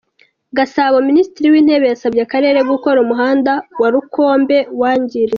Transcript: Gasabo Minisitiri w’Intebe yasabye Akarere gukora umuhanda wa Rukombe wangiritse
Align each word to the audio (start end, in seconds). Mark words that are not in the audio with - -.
Gasabo 0.57 0.97
Minisitiri 1.09 1.47
w’Intebe 1.53 1.85
yasabye 1.91 2.21
Akarere 2.23 2.59
gukora 2.71 2.97
umuhanda 3.05 3.51
wa 3.79 3.89
Rukombe 3.93 4.57
wangiritse 4.79 5.29